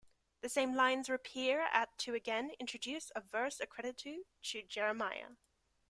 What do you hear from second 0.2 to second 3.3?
These same lines reappear at to again introduce a